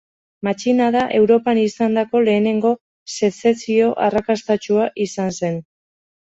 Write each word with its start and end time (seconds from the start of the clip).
Matxinada 0.47 1.03
Europan 1.17 1.59
izandako 1.65 2.23
lehenengo 2.29 2.73
sezesio 3.21 3.93
arrakastatsua 4.09 4.91
izan 5.09 5.41
zen. 5.41 5.65